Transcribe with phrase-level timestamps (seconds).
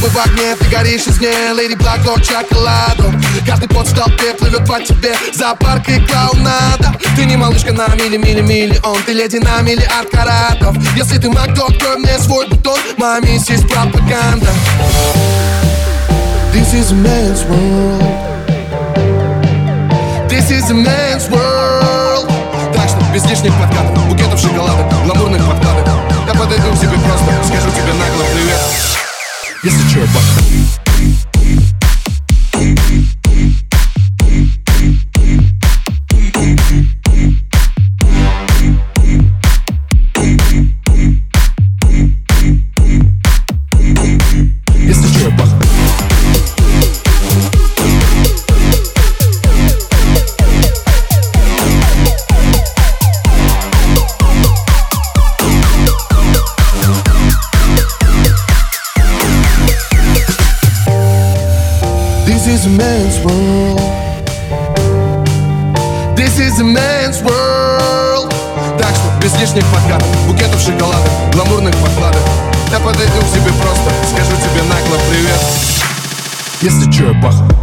[0.00, 4.66] губы в огне, ты горишь из мне Леди Благо чоколадом Каждый пот в толпе плывет
[4.66, 5.14] по тебе.
[5.32, 9.02] Зоопарк и клоунада Ты не малышка на мили-мили-миллион.
[9.04, 10.76] Ты леди на миллиард каратов.
[10.96, 12.78] Если ты маг, то открой мне свой бутон.
[12.96, 14.50] Моя миссия есть пропаганда.
[16.52, 18.02] This is a man's world.
[20.28, 22.30] This is a man's world.
[22.74, 23.99] Так что без лишних подкатов
[29.62, 30.39] Если чё, бах
[62.60, 63.80] is a man's world.
[66.14, 68.30] This is a man's world.
[68.78, 72.20] Так что без лишних подкатов, букетов шоколада, гламурных подкладок.
[72.70, 75.40] Я подойду к тебе просто, скажу тебе нагло привет.
[76.60, 77.59] Если чё, я бах.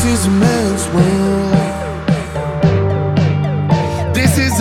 [0.00, 0.14] This
[4.38, 4.56] is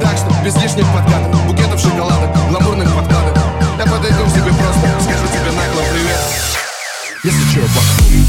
[0.00, 3.42] Так что без лишних подкатов, букетов шоколадок, гламурных подкатов.
[3.78, 6.20] Я подойду к тебе просто, скажу тебе нагло привет.
[7.24, 8.25] Если чё, бахнуть.